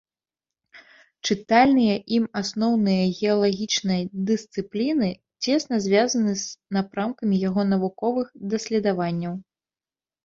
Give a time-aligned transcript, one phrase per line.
[1.27, 5.09] Чытальныя ім асноўныя геалагічныя дысцыпліны
[5.45, 9.33] цесна звязаны з напрамкамі яго навуковых даследаванняў.